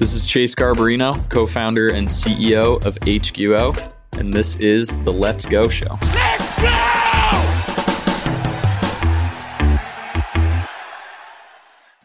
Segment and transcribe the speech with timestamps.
[0.00, 5.44] This is Chase Garbarino, co founder and CEO of HQO, and this is the Let's
[5.44, 5.98] Go Show.
[6.00, 6.68] Let's go!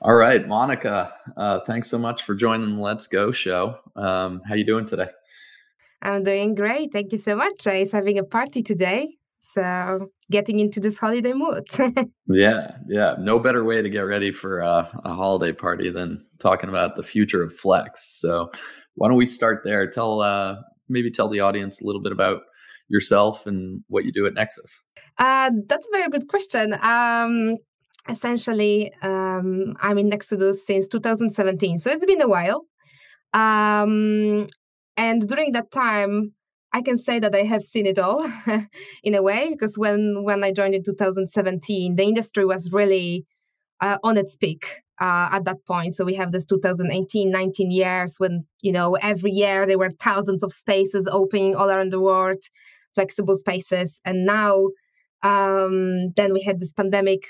[0.01, 3.79] All right, Monika, uh, thanks so much for joining the Let's Go Show.
[3.95, 5.07] Um, how you doing today?
[6.01, 6.91] I'm doing great.
[6.91, 7.65] Thank you so much.
[7.65, 9.15] Is having a party today.
[9.45, 11.67] So getting into this holiday mood.
[12.27, 13.15] yeah, yeah.
[13.19, 17.03] No better way to get ready for uh, a holiday party than talking about the
[17.03, 18.17] future of Flex.
[18.19, 18.49] So
[18.95, 19.87] why don't we start there?
[19.89, 20.55] Tell uh,
[20.89, 22.41] maybe tell the audience a little bit about
[22.89, 24.81] yourself and what you do at Nexudus.
[25.17, 26.73] Uh, that's a very good question.
[26.81, 27.55] Um,
[28.09, 32.65] essentially, um, I'm in Nexudus since 2017, so it's been a while.
[33.33, 34.47] Um,
[34.97, 36.33] and during that time,
[36.75, 38.29] I can say that I have seen it all
[39.03, 43.25] in a way because when when I joined in 2017, the industry was really
[43.79, 44.63] uh, on its peak
[44.99, 45.93] uh, at that point.
[45.93, 50.43] So we have this 2018, 19 years when you know every year there were thousands
[50.43, 52.43] of spaces opening all around the world,
[52.93, 54.67] flexible spaces, and now
[55.23, 57.23] um, then we had this pandemic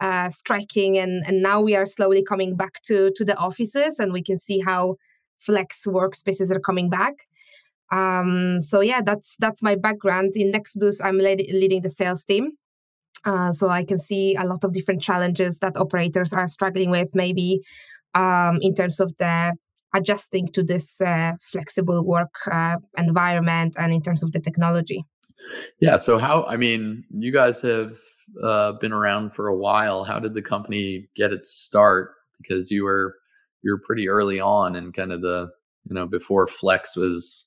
[0.00, 4.12] uh, striking, and and now we are slowly coming back to to the offices, and
[4.12, 4.96] we can see how
[5.38, 7.14] flex workspaces are coming back.
[7.90, 10.32] Um, so yeah, that's that's my background.
[10.36, 12.52] In Nexudus, I'm leading the sales team.
[13.24, 17.10] Uh, so I can see a lot of different challenges that operators are struggling with,
[17.14, 17.60] maybe
[18.14, 19.54] um, in terms of the
[19.94, 25.04] adjusting to this uh, flexible work uh, environment and in terms of the technology.
[25.80, 25.96] Yeah.
[25.96, 26.44] So how?
[26.44, 27.92] I mean, you guys have
[28.42, 30.04] uh, been around for a while.
[30.04, 32.12] How did the company get its start?
[32.40, 33.16] Because you were
[33.62, 35.50] you were pretty early on and kind of the
[35.88, 37.46] you know before Flex was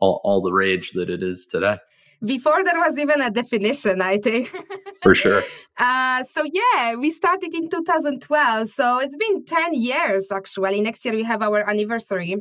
[0.00, 1.78] all, all the rage that it is today.
[2.24, 4.48] Before there was even a definition i think.
[5.02, 5.42] For sure.
[5.78, 10.80] Uh, so yeah we started in 2012 so it's been 10 years actually.
[10.80, 12.36] Next year we have our anniversary.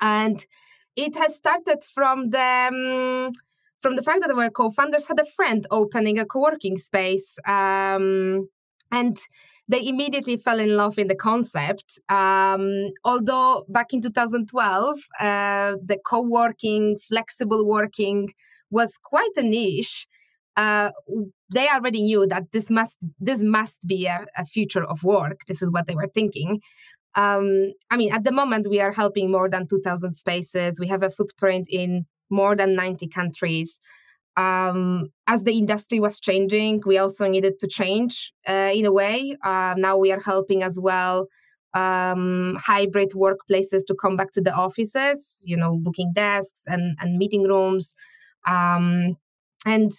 [0.00, 0.44] And
[0.96, 3.30] it has started from the um,
[3.78, 8.48] from the fact that our co-founders had a friend opening a co-working space um,
[8.90, 9.16] and
[9.68, 12.00] they immediately fell in love in the concept.
[12.08, 18.28] Um, although back in 2012, uh, the co working, flexible working
[18.70, 20.06] was quite a niche.
[20.56, 20.90] Uh,
[21.52, 25.40] they already knew that this must this must be a, a future of work.
[25.46, 26.60] This is what they were thinking.
[27.14, 30.80] Um, I mean, at the moment, we are helping more than 2,000 spaces.
[30.80, 33.80] We have a footprint in more than 90 countries
[34.36, 39.36] um, as the industry was changing, we also needed to change uh, in a way.
[39.42, 41.28] Uh, now we are helping as well
[41.74, 47.16] um, hybrid workplaces to come back to the offices, you know, booking desks and, and
[47.16, 47.94] meeting rooms.
[48.46, 49.12] Um,
[49.64, 49.92] and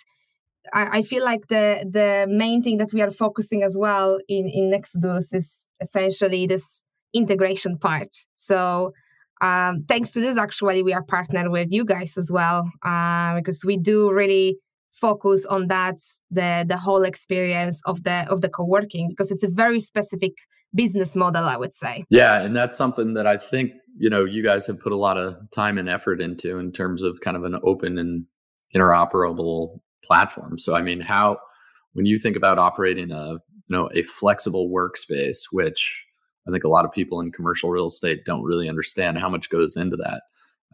[0.74, 4.50] I, I, feel like the the main thing that we are focusing as well in,
[4.50, 6.84] in Nexudus is essentially this
[7.14, 8.10] integration part.
[8.36, 8.94] So
[9.44, 13.64] um, thanks to this, actually, we are partnered with you guys as well uh, because
[13.66, 14.58] we do really
[14.94, 15.98] focus on that
[16.32, 20.32] the the whole experience of the of the co-working because it's a very specific
[20.74, 22.06] business model i would say.
[22.10, 25.18] Yeah and that's something that i think you know you guys have put a lot
[25.18, 28.26] of time and effort into in terms of kind of an open and
[28.76, 30.58] interoperable platform.
[30.58, 31.40] So i mean how
[31.94, 33.40] when you think about operating a you
[33.70, 36.03] know a flexible workspace which
[36.48, 39.50] I think a lot of people in commercial real estate don't really understand how much
[39.50, 40.22] goes into that.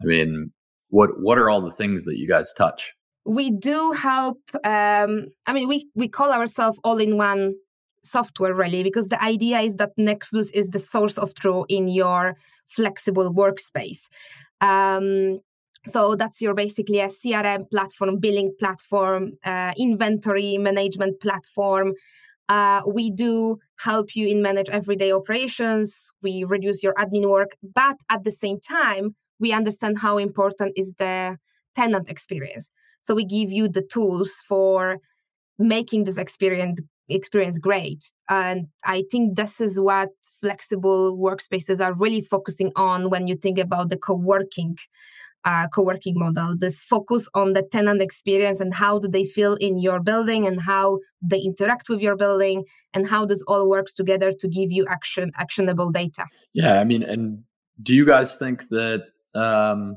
[0.02, 0.52] I mean,
[0.88, 2.92] what what are all the things that you guys touch?
[3.24, 4.38] We do help.
[4.64, 7.54] Um, I mean, we we call ourselves all in one
[8.02, 12.36] software really because the idea is that Nexudus is the source of truth in your
[12.66, 14.08] flexible workspace.
[14.60, 15.38] Um,
[15.86, 21.94] so that's your basically a CRM platform, billing platform, uh, inventory management platform,
[22.50, 26.10] uh, we do help you in manage everyday operations.
[26.20, 30.94] We reduce your admin work, but at the same time, we understand how important is
[30.98, 31.38] the
[31.76, 32.68] tenant experience.
[33.02, 34.98] So we give you the tools for
[35.58, 38.12] making this experience experience great.
[38.28, 40.10] And I think this is what
[40.40, 44.76] flexible workspaces are really focusing on when you think about the co-working
[45.44, 46.54] uh, co-working model.
[46.56, 50.60] This focus on the tenant experience and how do they feel in your building and
[50.60, 52.64] how they interact with your building
[52.94, 56.24] and how this all works together to give you action actionable data.
[56.52, 57.42] Yeah i mean and
[57.82, 59.04] do you guys think that
[59.34, 59.96] um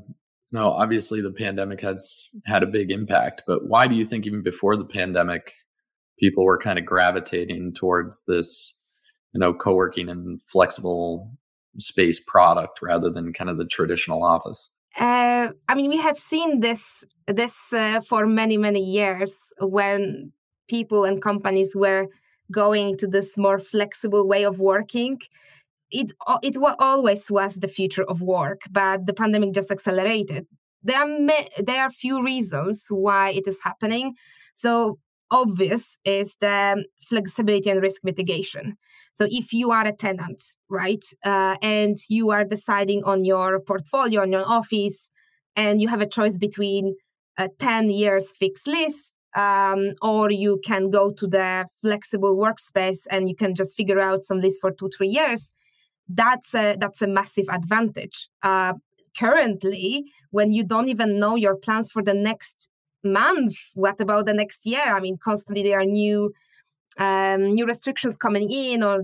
[0.52, 4.42] no obviously the pandemic has had a big impact but why do you think even
[4.42, 5.52] before the pandemic
[6.18, 8.78] people were kind of gravitating towards this
[9.32, 11.30] you know co-working and flexible
[11.78, 16.60] space product rather than kind of the traditional office uh, I mean, we have seen
[16.60, 20.32] this this uh, for many many years when
[20.68, 22.06] people and companies were
[22.52, 25.18] going to this more flexible way of working.
[25.90, 26.12] it
[26.42, 30.46] it always was the future of work, but the pandemic just accelerated.
[30.82, 31.08] There are
[31.64, 34.14] there are few reasons why it is happening.
[34.54, 34.98] So
[35.34, 38.76] obvious is the flexibility and risk mitigation.
[39.12, 44.22] So if you are a tenant, right, uh, and you are deciding on your portfolio,
[44.22, 45.10] on your office,
[45.56, 46.94] and you have a choice between
[47.36, 53.28] a 10 years fixed lease um, or you can go to the flexible workspace and
[53.28, 55.50] you can just figure out some lease for two three years
[56.08, 58.74] that's a that's a massive advantage uh,
[59.18, 62.70] currently when you don't even know your plans for the next
[63.04, 64.84] month what about the next year?
[64.84, 66.32] I mean constantly there are new
[66.98, 69.02] um, new restrictions coming in or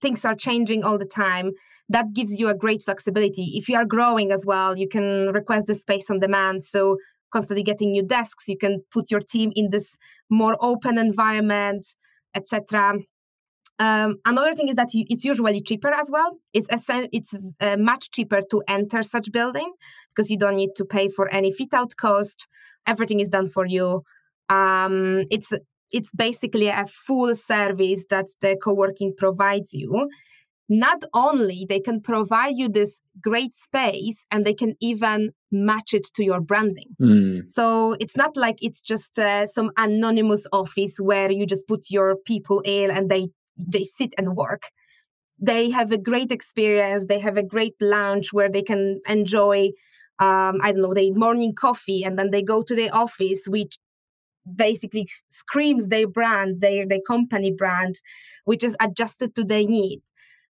[0.00, 1.52] things are changing all the time.
[1.88, 3.52] That gives you a great flexibility.
[3.54, 6.64] If you are growing as well you can request the space on demand.
[6.64, 6.96] So
[7.32, 9.96] constantly getting new desks you can put your team in this
[10.30, 11.86] more open environment
[12.34, 12.94] etc
[13.78, 16.38] um, another thing is that it's usually cheaper as well.
[16.52, 16.68] It's
[17.12, 19.72] it's uh, much cheaper to enter such building
[20.14, 22.46] because you don't need to pay for any fit out cost.
[22.86, 24.02] Everything is done for you.
[24.48, 25.52] Um, it's
[25.90, 30.08] it's basically a full service that the co-working provides you.
[30.68, 36.06] Not only they can provide you this great space and they can even match it
[36.14, 36.96] to your branding.
[37.00, 37.50] Mm.
[37.50, 42.16] So it's not like it's just uh, some anonymous office where you just put your
[42.16, 44.64] people in and they they sit and work.
[45.38, 47.06] They have a great experience.
[47.06, 49.70] They have a great lunch where they can enjoy
[50.18, 53.78] um, i don't know their morning coffee and then they go to their office which
[54.56, 58.00] basically screams their brand their their company brand
[58.44, 60.00] which is adjusted to their need.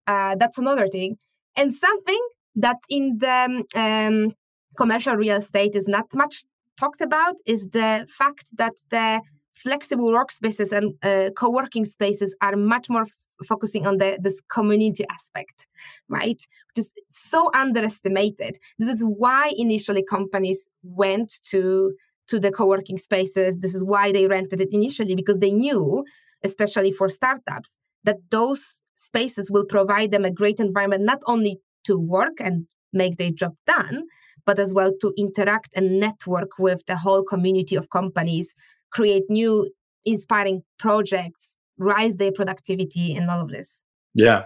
[0.07, 1.17] Uh, that's another thing.
[1.55, 2.19] And something
[2.55, 4.31] that in the um,
[4.77, 6.43] commercial real estate is not much
[6.77, 9.21] talked about is the fact that the
[9.63, 15.06] flexible workspaces and uh, co-working spaces are much more f- focusing on the this community
[15.09, 15.67] aspect
[16.09, 16.41] right?
[16.69, 18.57] Which is so underestimated.
[18.77, 21.94] This is why initially companies went to
[22.27, 23.57] to the co-working spaces.
[23.57, 26.03] This is why they rented it initially because they knew
[26.44, 31.97] especially for startups that those spaces will provide them a great environment not only to
[31.97, 34.03] work and make their job done
[34.45, 38.56] but as well to interact and network with the whole community of companies
[38.91, 39.69] create new
[40.06, 43.83] inspiring projects, rise their productivity, and all of this.
[44.15, 44.44] Yeah.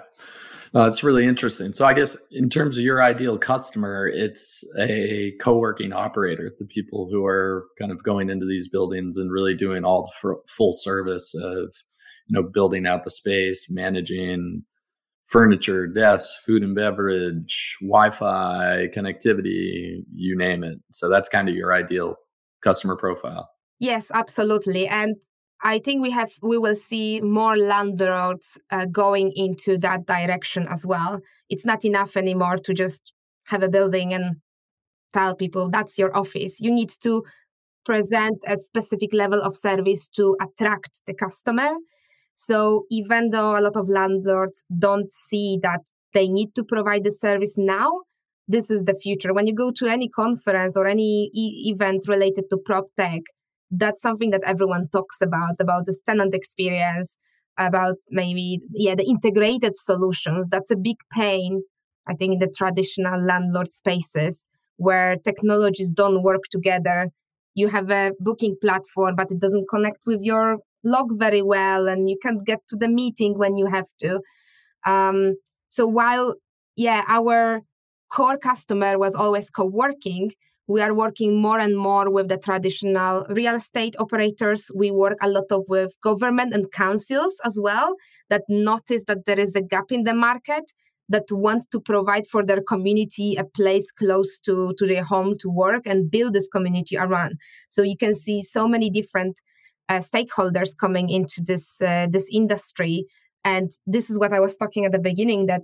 [0.75, 1.72] Uh, it's really interesting.
[1.72, 7.07] So, I guess in terms of your ideal customer, it's a co-working operator, the people
[7.12, 10.74] who are kind of going into these buildings and really doing all the f- full
[10.74, 11.75] service of,
[12.28, 14.63] you know, building out the space, managing
[15.28, 20.80] furniture, desks, food and beverage, Wi-Fi, connectivity, you name it.
[20.92, 22.16] So that's kind of your ideal
[22.63, 23.50] customer profile.
[23.83, 24.88] Yes, absolutely.
[24.88, 25.18] And
[25.62, 30.85] I think we have we will see more landlords uh, going into that direction as
[30.85, 31.19] well.
[31.50, 33.12] It's not enough anymore to just
[33.47, 34.38] have a building and
[35.13, 36.62] tell people that's your office.
[36.62, 37.24] You need to
[37.85, 41.71] present a specific level of service to attract the customer.
[42.36, 45.81] So even though a lot of landlords don't see that
[46.13, 48.01] they need to provide the service now,
[48.47, 49.33] this is the future.
[49.33, 53.21] When you go to any conference or any e- event related to prop tech,
[53.78, 57.18] that's something that everyone talks about about the tenant experience
[57.58, 60.48] about maybe yeah the integrated solutions.
[60.48, 61.64] That's a big pain
[62.06, 64.46] i think in the traditional landlord spaces
[64.77, 67.10] where technologies don't work together.
[67.56, 72.10] You have a booking platform but it doesn't connect with your log very well and
[72.10, 74.20] you can't get to the meeting when you have to.
[74.86, 75.36] Um,
[75.70, 76.36] so while
[76.75, 77.62] yeah our
[78.10, 80.32] core customer was always co-working
[80.67, 84.72] we are working more and more with the traditional real estate operators.
[84.74, 87.96] We work a lot of with government and councils as well
[88.29, 90.63] that notice that there is a gap in the market
[91.10, 95.50] that want to provide for their community a place close to, to their home to
[95.50, 97.34] work and build this community around.
[97.70, 99.41] So you can see so many different
[99.89, 103.05] uh, stakeholders coming into this uh, this industry.
[103.43, 105.63] And this is what I was talking at the beginning that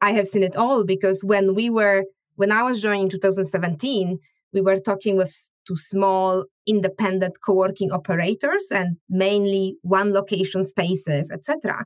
[0.00, 2.04] I have seen it all because when we were
[2.36, 4.18] when I was joining in 2017,
[4.52, 5.34] we were talking with
[5.66, 11.84] to small independent co-working operators and mainly one location spaces, etc.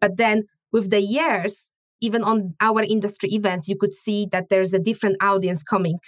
[0.00, 4.72] But then with the years, even on our industry events, you could see that there's
[4.72, 5.98] a different audience coming.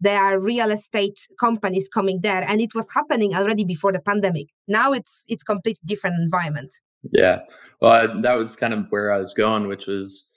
[0.00, 4.46] There are real estate companies coming there, and it was happening already before the pandemic.
[4.68, 6.72] Now it's it's completely different environment.
[7.12, 7.38] Yeah,
[7.80, 10.28] well, that was kind of where I was going, which was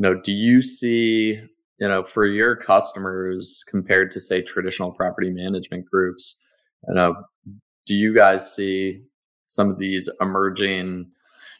[0.00, 1.38] you know, do you see,
[1.80, 6.38] you know, for your customers compared to say traditional property management groups,
[6.86, 7.14] you know,
[7.86, 9.02] do you guys see
[9.46, 11.10] some of these emerging,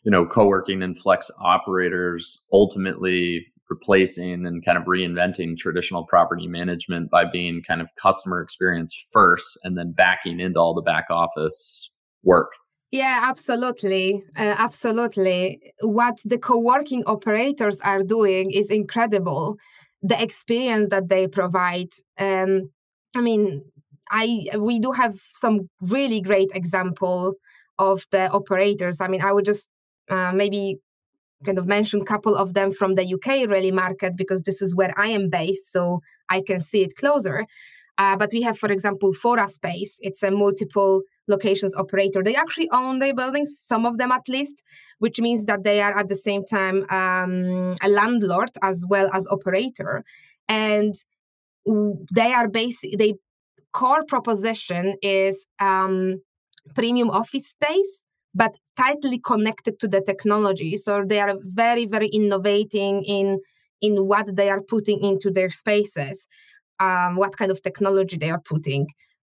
[0.04, 7.10] you know, co-working and flex operators ultimately replacing and kind of reinventing traditional property management
[7.10, 11.90] by being kind of customer experience first and then backing into all the back office
[12.24, 12.52] work.
[12.90, 14.24] Yeah, absolutely.
[14.36, 15.60] Uh, absolutely.
[15.82, 19.56] What the co working operators are doing is incredible.
[20.02, 21.88] The experience that they provide.
[22.18, 22.70] Um,
[23.16, 23.62] I mean,
[24.10, 27.34] I we do have some really great example
[27.78, 29.00] of the operators.
[29.00, 29.70] I mean, I would just
[30.08, 30.78] uh, maybe
[31.44, 34.74] kind of mention a couple of them from the UK really market because this is
[34.74, 37.46] where I am based, so I can see it closer.
[37.98, 39.98] Uh, but we have, for example, Fora Space.
[40.00, 42.22] It's a multiple locations operator.
[42.22, 44.62] They actually own their buildings, some of them at least,
[44.98, 49.26] which means that they are at the same time um, a landlord as well as
[49.28, 50.04] operator.
[50.48, 50.94] And
[52.12, 52.98] they are basic.
[52.98, 53.14] They
[53.72, 56.20] core proposition is um,
[56.74, 60.76] premium office space but tightly connected to the technology.
[60.76, 63.40] So they are very, very innovating in
[63.80, 66.26] in what they are putting into their spaces,
[66.80, 68.86] um, what kind of technology they are putting.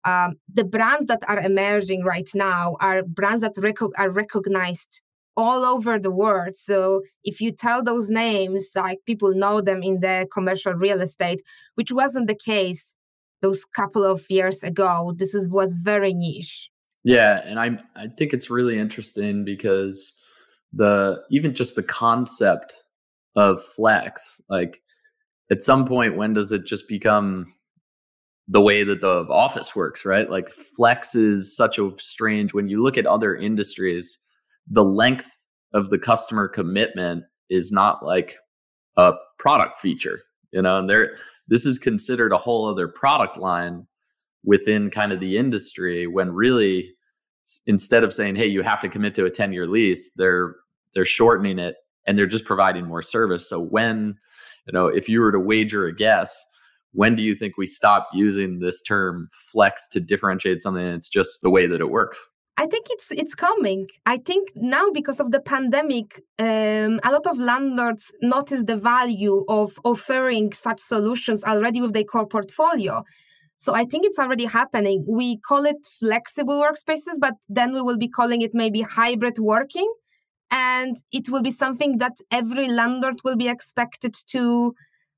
[0.06, 5.02] Um, the brands that are emerging right now are brands that rec- are recognized
[5.36, 6.56] all over the world.
[6.56, 11.42] So if you tell those names, like people know them in the commercial real estate,
[11.76, 12.98] which wasn't the case
[13.42, 15.14] those couple of years ago.
[15.16, 16.70] This is was very niche.
[17.04, 20.20] Yeah, and I I think it's really interesting because
[20.74, 22.76] the even just the concept
[23.36, 24.82] of flex, like
[25.52, 27.54] at some point when does it just become
[28.48, 30.30] the way that the office works, right?
[30.30, 34.18] Like flex is such a strange when you look at other industries,
[34.70, 38.38] the length of the customer commitment is not like
[38.96, 43.88] a product feature, you know, and there this is considered a whole other product line
[44.44, 46.94] within kind of the industry when really
[47.66, 50.56] instead of saying, "Hey, you have to commit to a 10-year lease," they're
[50.94, 51.76] they're shortening it
[52.06, 53.48] and they're just providing more service.
[53.48, 54.16] So when,
[54.66, 56.44] you know, if you were to wager a guess,
[56.94, 61.42] when do you think we stop using this term flex to differentiate something it's just
[61.42, 62.30] the way that it works?
[62.60, 63.88] I think it's it's coming.
[64.08, 69.46] I think now because of the pandemic, um, a lot of landlords notice the value
[69.48, 73.04] of offering such solutions already with their core portfolio.
[73.58, 75.06] So I think it's already happening.
[75.08, 79.92] We call it flexible workspaces, but then we will be calling it maybe hybrid working.
[80.50, 84.74] And it will be something that every landlord will be expected to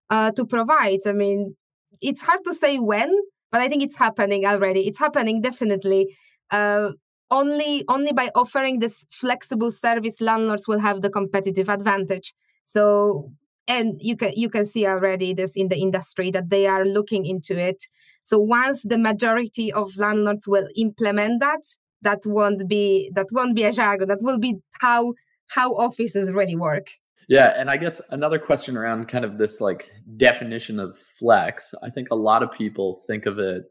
[0.10, 1.00] uh, to provide.
[1.08, 1.56] I mean,
[2.02, 3.12] it's hard to say when,
[3.52, 4.88] but I think it's happening already.
[4.88, 6.16] It's happening definitely.
[6.52, 6.92] Uh,
[7.32, 12.34] only only by offering this flexible service, landlords will have the competitive advantage.
[12.66, 13.32] So
[13.68, 17.26] and you can you can see already this in the industry that they are looking
[17.26, 17.84] into it
[18.30, 21.62] so once the majority of landlords will implement that,
[22.04, 24.08] that won't be that won't be a jargon.
[24.08, 25.14] That will be how
[25.48, 26.92] how offices really work.
[27.30, 31.76] Yeah, and I guess another question around kind of this like definition of flex.
[31.84, 33.66] I think a lot of people think of it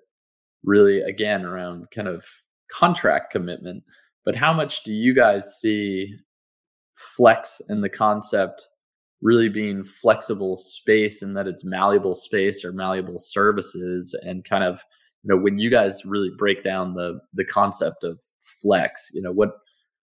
[0.62, 2.24] really again around kind of
[2.70, 3.82] contract commitment.
[4.24, 6.14] But how much do you guys see
[7.16, 8.68] flex in the concept
[9.22, 14.80] really being flexible space and that it's malleable space or malleable services and kind of
[15.24, 19.32] you know when you guys really break down the the concept of flex you know
[19.32, 19.50] what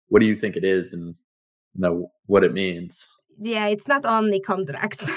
[0.08, 1.14] what do you think it is and
[1.74, 3.06] you know what it means
[3.40, 5.08] yeah it's not only contracts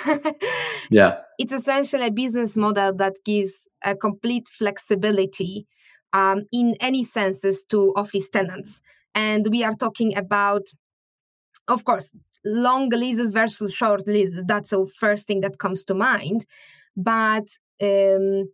[0.92, 5.66] yeah it's essentially a business model that gives a complete flexibility
[6.14, 8.82] um, in any senses to office tenants
[9.16, 10.64] and we are talking about
[11.68, 12.14] of course
[12.46, 14.46] long leases versus short leases.
[14.46, 16.46] That's the first thing that comes to mind.
[16.96, 17.48] But
[17.82, 18.52] um,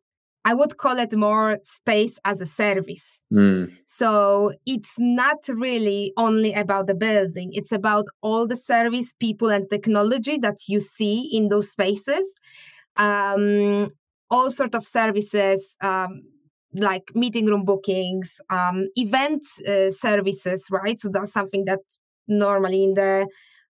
[0.49, 3.21] I would call it more space as a service.
[3.33, 3.73] Mm.
[3.85, 9.69] So it's not really only about the building, it's about all the service, people, and
[9.69, 12.37] technology that you see in those spaces.
[12.95, 13.91] Um,
[14.29, 16.21] all sort of services um,
[16.73, 20.97] like meeting room bookings, um, event uh, services, right?
[20.97, 21.79] So that's something that
[22.27, 23.27] normally in the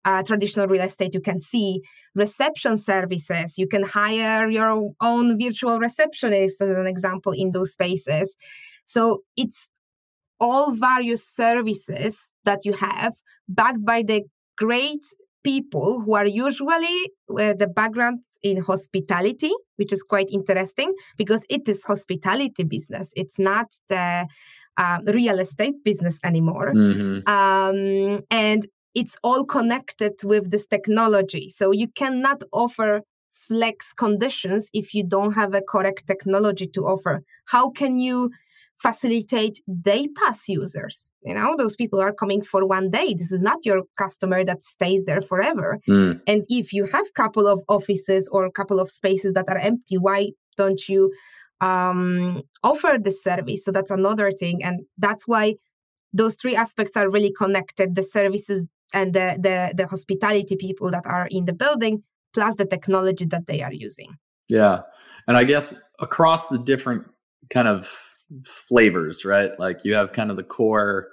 [0.04, 1.80] uh, traditional real estate, you can see
[2.14, 3.58] reception services.
[3.58, 8.36] You can hire your own virtual receptionist, as an example, in those spaces.
[8.86, 9.70] So it's
[10.40, 13.14] all various services that you have
[13.48, 14.24] backed by the
[14.56, 15.02] great
[15.42, 16.98] people who are usually
[17.38, 23.12] uh, the backgrounds in hospitality, which is quite interesting because it is hospitality business.
[23.14, 24.26] It's not the
[24.76, 26.72] uh, real estate business anymore.
[26.74, 27.28] Mm-hmm.
[27.28, 31.48] Um, and it's all connected with this technology.
[31.48, 37.22] So you cannot offer flex conditions if you don't have a correct technology to offer.
[37.46, 38.30] How can you
[38.78, 41.10] facilitate day pass users.
[41.22, 43.14] You know, those people are coming for one day.
[43.14, 45.78] This is not your customer that stays there forever.
[45.88, 46.20] Mm.
[46.26, 49.58] And if you have a couple of offices or a couple of spaces that are
[49.58, 51.12] empty, why don't you
[51.60, 53.64] um, offer this service?
[53.64, 54.62] So that's another thing.
[54.62, 55.54] And that's why
[56.12, 61.04] those three aspects are really connected the services and the, the, the hospitality people that
[61.06, 64.14] are in the building, plus the technology that they are using.
[64.48, 64.80] Yeah.
[65.26, 67.04] And I guess across the different
[67.50, 67.90] kind of
[68.44, 69.50] flavors, right?
[69.58, 71.08] Like you have kind of the core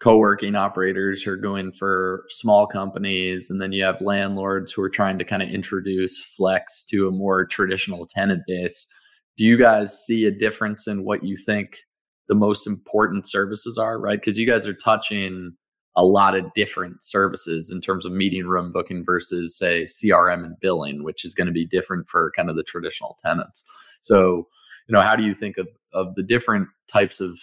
[0.00, 4.90] co-working operators who are going for small companies and then you have landlords who are
[4.90, 8.86] trying to kind of introduce flex to a more traditional tenant base
[9.36, 11.84] do you guys see a difference in what you think
[12.28, 15.52] the most important services are right because you guys are touching
[15.96, 20.56] a lot of different services in terms of meeting room booking versus say crm and
[20.60, 23.64] billing which is going to be different for kind of the traditional tenants
[24.00, 24.46] so
[24.88, 27.38] you know how do you think of, of the different types of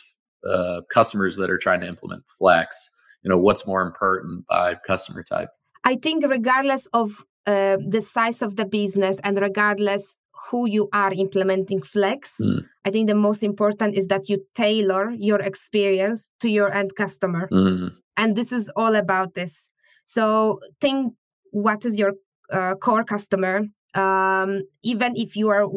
[0.48, 2.90] uh, customers that are trying to implement flex
[3.24, 5.50] you know what's more important by customer type
[5.84, 11.12] i think regardless of uh, the size of the business and regardless who you are
[11.14, 12.64] implementing flex mm.
[12.86, 17.50] i think the most important is that you tailor your experience to your end customer
[17.52, 17.92] mm.
[18.18, 19.72] And this is all about this
[20.06, 21.14] so think
[21.52, 22.14] what is your
[22.52, 23.62] uh, core customer
[23.96, 25.68] um, even if you are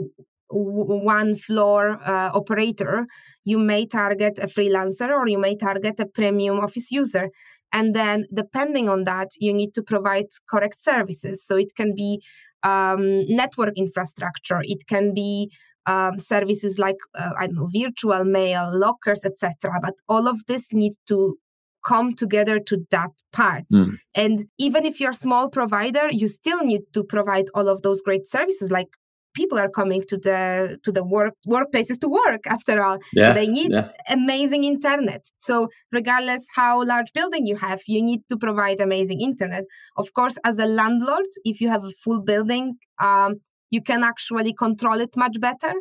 [0.50, 3.06] one floor uh, operator,
[3.44, 7.28] you may target a freelancer or you may target a premium office user.
[7.72, 11.46] And then, depending on that, you need to provide correct services.
[11.46, 12.20] So it can be
[12.62, 15.50] um, network infrastructure, it can be
[15.86, 19.78] um, services like uh, I don't know, virtual mail, lockers, etc.
[19.80, 21.38] But all of this need to
[21.84, 23.64] come together to that part.
[23.72, 23.96] Mm.
[24.14, 28.02] And even if you're a small provider, you still need to provide all of those
[28.02, 28.88] great services like
[29.34, 33.34] people are coming to the to the work workplaces to work after all yeah, so
[33.34, 33.90] they need yeah.
[34.08, 39.64] amazing internet so regardless how large building you have you need to provide amazing internet
[39.96, 43.36] of course as a landlord if you have a full building um,
[43.70, 45.72] you can actually control it much better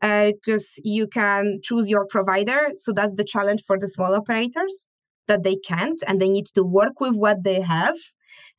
[0.00, 4.88] because uh, you can choose your provider so that's the challenge for the small operators
[5.28, 7.96] that they can't and they need to work with what they have.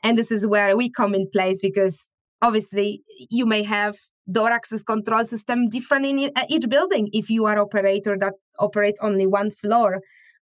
[0.04, 2.10] And this is where we come in place because
[2.41, 3.95] obviously you may have
[4.32, 9.28] door access control system different in each building if you are operator that operates only
[9.28, 9.99] one floor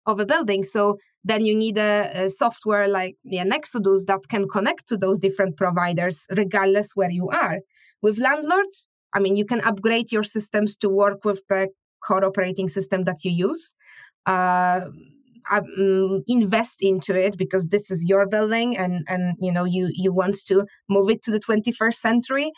[0.06, 0.64] of a building.
[0.64, 5.18] So then you need a, a software like yeah, Nexudus that can connect to those
[5.18, 7.58] different providers regardless where you are.
[8.00, 11.68] With landlords i mean you can upgrade your systems to work with the
[12.02, 13.74] core operating system that you use.
[14.26, 14.86] Uh,
[15.50, 20.12] um, invest into it because this is your building and and you know you you
[20.12, 22.52] want to move it to the 21st century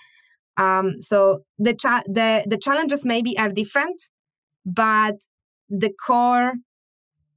[0.57, 4.01] um, so the, cha- the the challenges maybe are different,
[4.65, 5.17] but
[5.69, 6.55] the core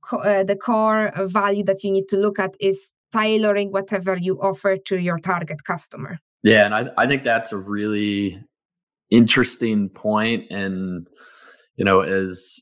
[0.02, 4.40] co- uh, the core value that you need to look at is tailoring whatever you
[4.42, 6.20] offer to your target customer.
[6.44, 8.40] Yeah, and I I think that's a really
[9.10, 11.08] interesting point, and
[11.76, 12.60] you know, as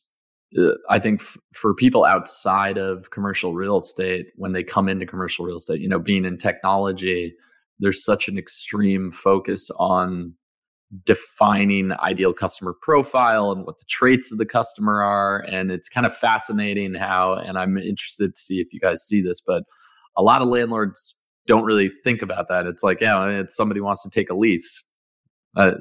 [0.89, 5.46] I think f- for people outside of commercial real estate, when they come into commercial
[5.46, 7.34] real estate, you know, being in technology,
[7.80, 10.34] there's such an extreme focus on
[11.04, 15.39] defining ideal customer profile and what the traits of the customer are.
[15.39, 19.22] And it's kind of fascinating how, and I'm interested to see if you guys see
[19.22, 19.63] this, but
[20.15, 21.15] a lot of landlords
[21.48, 22.65] don't really think about that.
[22.65, 24.84] It's like, yeah, it's somebody wants to take a lease.
[25.56, 25.72] Uh,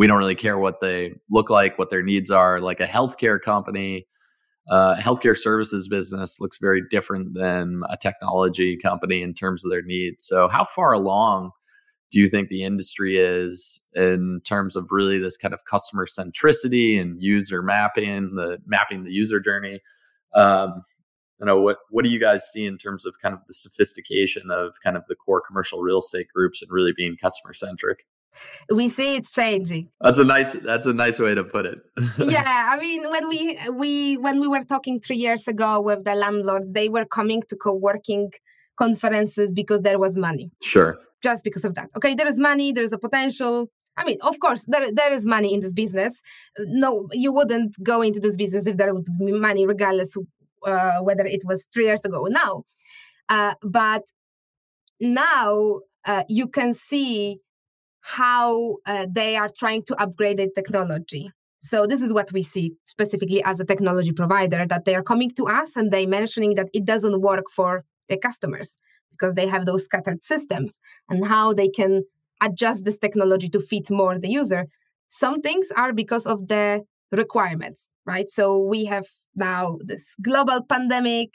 [0.00, 2.58] we don't really care what they look like, what their needs are.
[2.58, 4.06] Like a healthcare company,
[4.70, 9.82] uh, healthcare services business looks very different than a technology company in terms of their
[9.82, 10.26] needs.
[10.26, 11.50] So, how far along
[12.10, 16.98] do you think the industry is in terms of really this kind of customer centricity
[16.98, 19.80] and user mapping, the mapping the user journey?
[20.34, 20.82] Um,
[21.38, 24.50] you know what what do you guys see in terms of kind of the sophistication
[24.50, 28.06] of kind of the core commercial real estate groups and really being customer centric?
[28.74, 31.78] We see it's changing that's a nice that's a nice way to put it
[32.18, 36.14] yeah i mean when we we when we were talking three years ago with the
[36.14, 38.30] landlords they were coming to co-working
[38.76, 41.90] conferences because there was money sure just because of that.
[41.96, 43.70] Okay, there is money, there is a potential.
[43.96, 46.22] I mean, of course, there there is money in this business.
[46.58, 50.16] No, you wouldn't go into this business if there would be money, regardless
[50.66, 52.64] uh, whether it was three years ago or now.
[53.28, 54.04] Uh, but
[55.00, 57.38] now uh, you can see
[58.00, 61.30] how uh, they are trying to upgrade the technology.
[61.62, 65.30] So this is what we see specifically as a technology provider that they are coming
[65.32, 68.76] to us and they mentioning that it doesn't work for their customers
[69.10, 70.78] because they have those scattered systems
[71.10, 72.04] and how they can
[72.40, 74.66] adjust this technology to fit more the user.
[75.08, 76.82] Some things are because of the
[77.12, 78.30] requirements, right?
[78.30, 81.34] So we have now this global pandemic.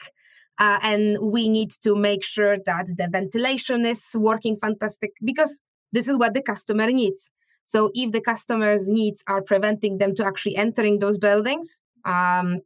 [0.58, 5.60] Uh, and we need to make sure that the ventilation is working fantastic because
[5.92, 7.30] this is what the customer needs.
[7.64, 12.60] So if the customer's needs are preventing them to actually entering those buildings, um,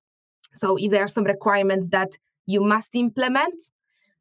[0.53, 3.55] so if there are some requirements that you must implement,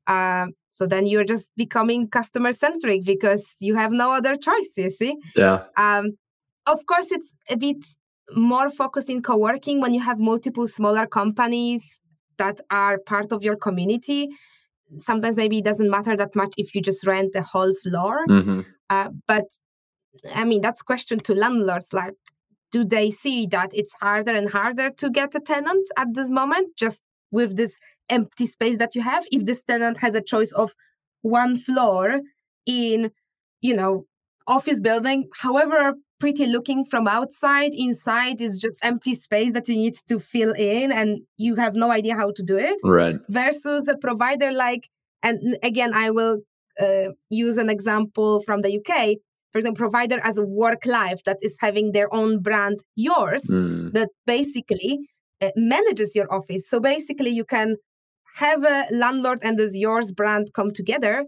[0.07, 4.73] uh, so then you're just becoming customer centric because you have no other choice.
[4.77, 5.17] You see?
[5.35, 5.63] Yeah.
[5.75, 6.17] Um,
[6.65, 7.77] of course, it's a bit
[8.35, 12.01] more focused in co-working when you have multiple smaller companies
[12.37, 14.29] that are part of your community
[14.97, 18.61] sometimes maybe it doesn't matter that much if you just rent the whole floor mm-hmm.
[18.89, 19.45] Uh, but
[20.35, 22.15] i mean that's question to landlords like
[22.71, 26.77] do they see that it's harder and harder to get a tenant at this moment
[26.77, 29.25] just with this empty space that you have?
[29.31, 30.71] If this tenant has a choice of
[31.21, 32.21] one floor
[32.65, 33.11] in
[33.61, 34.05] you know
[34.47, 39.95] office building however pretty looking from outside inside is just empty space that you need
[40.07, 43.17] to fill in and you have no idea how to do it right.
[43.27, 44.87] versus a provider like
[45.23, 46.39] and again i will
[46.79, 48.93] uh, use an example from the uk
[49.51, 53.91] for example provider as a work life that is having their own brand yours mm.
[53.93, 54.99] that basically
[55.41, 57.75] uh, manages your office so basically you can
[58.35, 61.25] have a landlord and this yours brand come together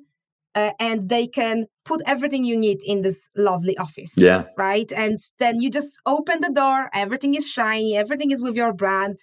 [0.55, 4.13] uh, and they can put everything you need in this lovely office.
[4.17, 4.45] Yeah.
[4.57, 4.91] Right.
[4.91, 9.17] And then you just open the door, everything is shiny, everything is with your brand.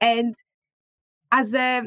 [0.00, 0.34] And
[1.32, 1.82] as a,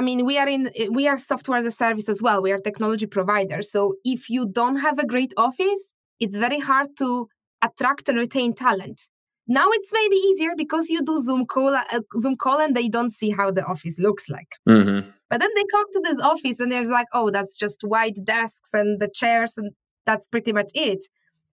[0.00, 2.40] I mean, we are in, we are software as a service as well.
[2.40, 3.70] We are technology providers.
[3.70, 7.28] So if you don't have a great office, it's very hard to
[7.60, 8.98] attract and retain talent.
[9.46, 13.10] Now it's maybe easier because you do Zoom call, uh, Zoom call, and they don't
[13.10, 14.52] see how the office looks like.
[14.66, 15.10] Mm-hmm.
[15.28, 18.72] But then they come to this office and there's like, oh, that's just white desks
[18.72, 19.72] and the chairs, and
[20.06, 21.04] that's pretty much it.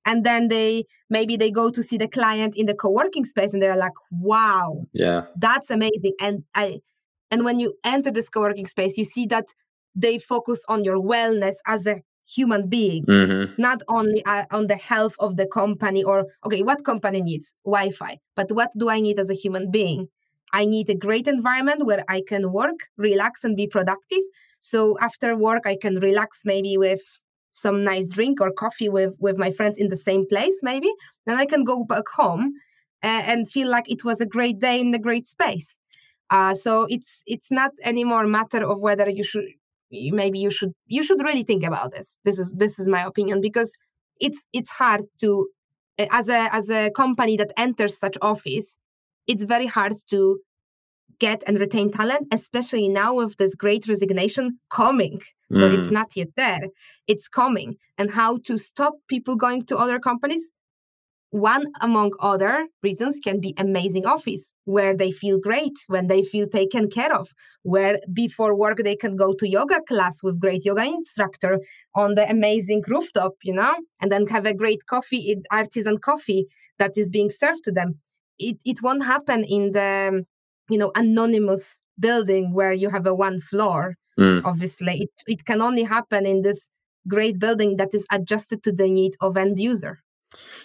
[0.06, 3.62] And then they maybe they go to see the client in the co-working space and
[3.62, 6.14] they're like, wow, yeah, that's amazing.
[6.22, 6.80] And I,
[7.32, 9.46] and when you enter this co-working space, you see that
[9.96, 13.60] they focus on your wellness as a human being, mm-hmm.
[13.60, 17.92] not only uh, on the health of the company or, okay, what company needs Wi
[17.92, 20.08] Fi, but what do I need as a human being?
[20.54, 24.22] I need a great environment where I can work, relax, and be productive.
[24.60, 27.02] So after work, I can relax maybe with
[27.50, 30.92] some nice drink or coffee with, with my friends in the same place, maybe.
[31.26, 32.54] Then I can go back home
[33.04, 35.78] uh, and feel like it was a great day in a great space.
[36.30, 39.46] Uh, so it's it's not anymore a matter of whether you should
[39.92, 42.20] maybe you should you should really think about this.
[42.26, 43.76] This is this is my opinion because
[44.20, 45.48] it's it's hard to
[46.12, 48.78] as a as a company that enters such office
[49.28, 50.40] it's very hard to
[51.20, 55.20] get and retain talent especially now with this great resignation coming.
[55.52, 55.78] So mm.
[55.78, 56.62] it's not yet there.
[57.08, 57.78] It's coming.
[57.98, 60.54] And how to stop people going to other companies
[61.32, 66.48] one among other reasons can be amazing office where they feel great when they feel
[66.48, 70.84] taken care of where before work they can go to yoga class with great yoga
[70.84, 71.60] instructor
[71.96, 76.48] on the amazing rooftop you know and then have a great coffee artisan coffee
[76.80, 78.00] that is being served to them.
[78.40, 80.24] It, it won't happen in the
[80.70, 84.42] you know anonymous building where you have a one floor mm.
[84.46, 85.04] obviously.
[85.04, 86.70] It, it can only happen in this
[87.08, 90.00] great building that is adjusted to the need of end user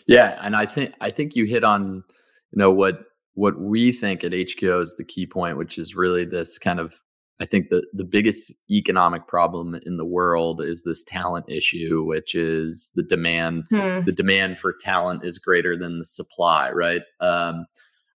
[0.07, 2.05] yeah, and I think I think you hit on
[2.53, 3.01] you know what
[3.35, 6.95] what we think at HQO is the key point, which is really this kind of
[7.41, 12.35] I think the the biggest economic problem in the world is this talent issue, which
[12.35, 13.65] is the demand.
[13.71, 14.05] Hmm.
[14.05, 17.03] The demand for talent is greater than the supply, right?
[17.21, 17.67] Um,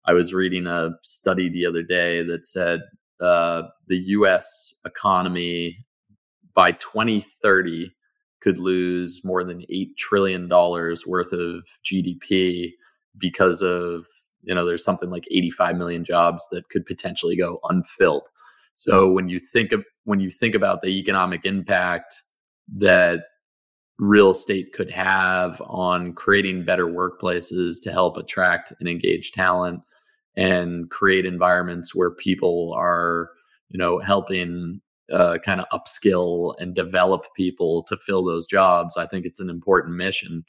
[0.06, 2.82] I was reading a study the other day that said
[3.20, 4.74] uh, the U.S.
[4.86, 5.86] economy
[6.54, 7.92] by 2030
[8.42, 12.72] could lose more than $8 trillion worth of GDP
[13.18, 14.06] because of,
[14.44, 18.24] you know, there's something like 85 million jobs that could potentially go unfilled.
[18.76, 22.22] So when you think of, when you think about the economic impact
[22.78, 23.22] that
[24.00, 29.82] real estate could have on creating better workplaces to help attract and engage talent
[30.36, 33.32] and create environments where people are
[33.70, 34.80] you know helping
[35.12, 38.98] uh, kind of upskill and develop people to fill those jobs.
[38.98, 40.44] I think it's an important mission.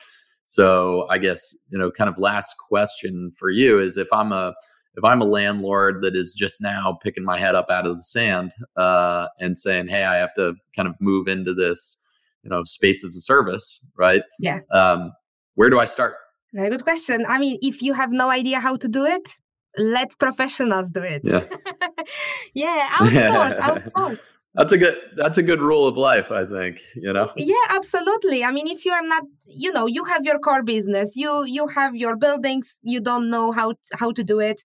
[0.46, 4.54] So I guess you know, kind of last question for you is if I'm a
[4.96, 8.02] if I'm a landlord that is just now picking my head up out of the
[8.02, 12.02] sand uh, and saying, "Hey, I have to kind of move into this,
[12.42, 14.22] you know, space as a service," right?
[14.38, 14.60] Yeah.
[14.72, 15.12] Um,
[15.54, 16.14] where do I start?
[16.54, 17.26] Very good question.
[17.28, 19.28] I mean, if you have no idea how to do it,
[19.76, 21.22] let professionals do it.
[21.24, 21.44] Yeah.
[22.54, 27.12] yeah, outsource, outsource that's a good that's a good rule of life i think you
[27.12, 27.30] know?
[27.36, 28.44] Yeah absolutely.
[28.44, 31.94] I mean if you're not you know you have your core business you you have
[31.94, 34.64] your buildings you don't know how how to do it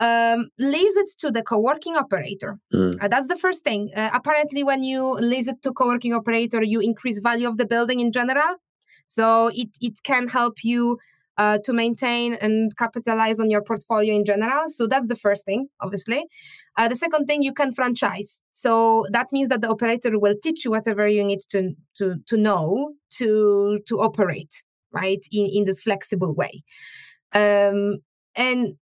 [0.00, 2.58] um, lease it to the co-working operator.
[2.72, 2.96] Mm.
[3.00, 3.90] uh, that's the first thing.
[3.94, 8.00] Uh, apparently when you lease it to co-working operator you increase value of the building
[8.00, 8.56] in general.
[9.06, 10.98] So it it can help you
[11.36, 14.68] uh, to maintain and capitalize on your portfolio in general.
[14.68, 16.24] So that's the first thing, obviously.
[16.76, 18.42] Uh, the second thing, you can franchise.
[18.52, 22.36] So that means that the operator will teach you whatever you need to to to
[22.36, 24.52] know to to operate
[24.92, 26.62] right in in this flexible way.
[27.32, 27.98] Um,
[28.36, 28.76] and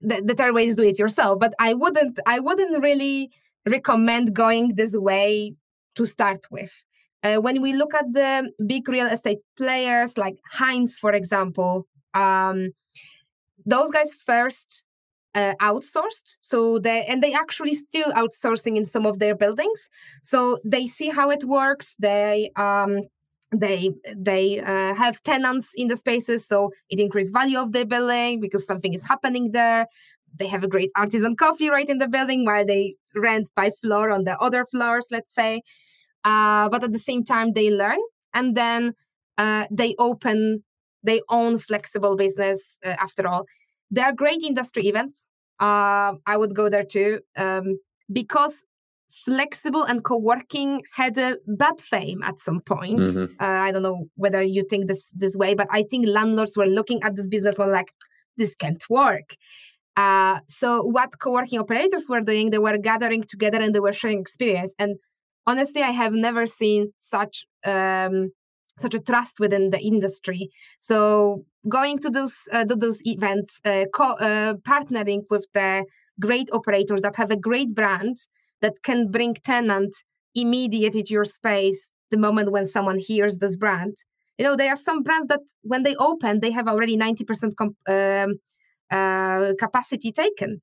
[0.00, 1.38] the, the third way is do it yourself.
[1.40, 3.30] But I wouldn't I wouldn't really
[3.66, 5.54] recommend going this way
[5.96, 6.72] to start with.
[7.22, 12.70] Uh, when we look at the big real estate players like Hines, for example, um,
[13.66, 14.84] those guys first
[15.34, 16.36] uh, outsourced.
[16.40, 19.88] So they and they actually still outsourcing in some of their buildings.
[20.22, 21.96] So they see how it works.
[22.00, 22.98] They um
[23.52, 26.46] they they uh, have tenants in the spaces.
[26.46, 29.86] So it increases value of their building because something is happening there.
[30.38, 34.10] They have a great artisan coffee right in the building while they rent by floor
[34.12, 35.62] on the other floors let's say
[36.24, 37.98] uh, but at the same time they learn
[38.34, 38.94] and then
[39.38, 40.62] uh, they open
[41.02, 43.46] their own flexible business uh, after all.
[43.90, 45.28] There are great industry events
[45.60, 47.78] uh, i would go there too um,
[48.12, 48.64] because
[49.24, 53.00] flexible and co-working had a bad fame at some point.
[53.00, 53.34] Mm-hmm.
[53.40, 56.66] Uh, i don't know whether you think this this way but i think landlords were
[56.66, 57.92] looking at this business more like
[58.36, 59.36] this can't work.
[59.96, 64.20] Uh, so what co-working operators were doing they were gathering together and they were sharing
[64.20, 64.96] experience and
[65.46, 68.30] honestly, I have never seen such um,
[68.78, 70.48] such a trust within the industry.
[70.80, 75.84] So going to those uh, to those events, uh, co- uh, partnering with the
[76.18, 78.16] great operators that have a great brand
[78.62, 79.94] that can bring tenant
[80.34, 83.96] immediately to your space the moment when someone hears this brand.
[84.38, 87.76] You know, there are some brands that when they open, they have already 90% comp-
[87.88, 88.34] um,
[88.90, 90.60] uh, capacity taken.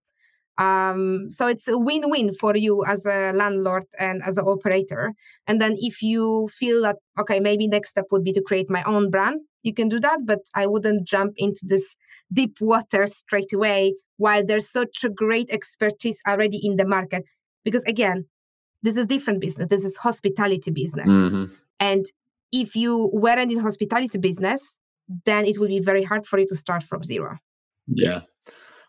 [0.58, 5.13] Um, so it's a win-win for you as a landlord and as an operator.
[5.46, 8.84] And then if you feel that okay, maybe next step would be to create my
[8.84, 10.20] own brand, you can do that.
[10.26, 11.96] But I wouldn't jump into this
[12.34, 17.24] deep water straight away while there's such a great expertise already in the market.
[17.63, 18.26] Because again,
[18.84, 19.67] this is different business.
[19.67, 21.10] This is hospitality business.
[21.10, 21.54] Mm-hmm.
[21.80, 22.06] And
[22.52, 24.80] if you weren't in hospitality business,
[25.26, 27.38] then it would be very hard for you to start from zero.
[27.88, 28.22] Yeah.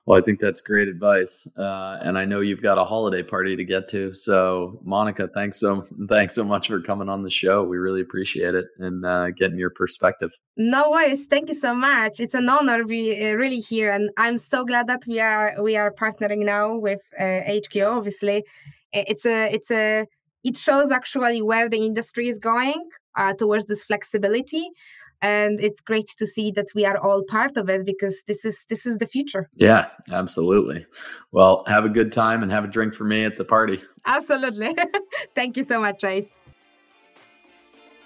[0.09, 3.57] Well, I think that's great advice, uh, and I know you've got a holiday party
[3.57, 4.15] to get to.
[4.15, 7.63] So, Monika, thanks so thanks so much for coming on the show.
[7.63, 10.31] We really appreciate it and uh, getting your perspective.
[10.57, 11.27] No worries.
[11.27, 12.21] Thank you so much.
[12.21, 15.63] It's an honor to be uh, really here, and I'm so glad that we are
[15.63, 17.93] we are partnering now with HQO.
[17.93, 18.47] Uh, obviously,
[18.95, 20.07] it's a it's a
[20.43, 24.71] it shows actually where the industry is going uh, towards this flexibility
[25.21, 28.65] and it's great to see that we are all part of it because this is
[28.69, 29.49] this is the future.
[29.55, 30.87] Yeah absolutely.
[31.33, 33.83] Well have a good time and have a drink for me at the party.
[34.07, 34.75] Absolutely.
[35.35, 36.41] Thank you so much Chase.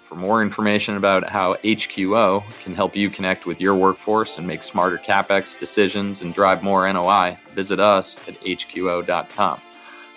[0.03, 4.61] for more information about how hqo can help you connect with your workforce and make
[4.61, 9.59] smarter capex decisions and drive more noi visit us at hqo.com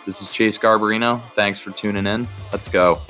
[0.07, 1.21] this is chase garbarino.
[1.33, 2.27] Thanks for tuning in.
[2.53, 3.01] Let's go